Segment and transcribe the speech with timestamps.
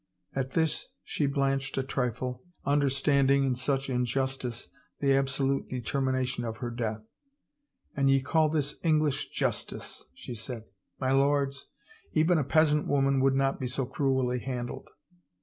[0.33, 6.57] At this she blanched a trifle, understanding in such in justice the absolute determination of
[6.57, 7.05] her death.
[7.51, 10.63] *' An ye call this English justice!" she said."
[10.99, 11.67] My lords,
[12.13, 14.89] even a peasant woman would not be so cruelly handled